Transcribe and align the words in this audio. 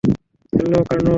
Hello, 0.53 0.79
Kurnool! 0.87 1.09